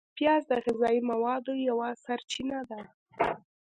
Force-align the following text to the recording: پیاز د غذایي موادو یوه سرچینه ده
پیاز 0.17 0.41
د 0.49 0.53
غذایي 0.65 1.01
موادو 1.11 1.51
یوه 1.67 1.89
سرچینه 2.03 2.59
ده 2.69 2.81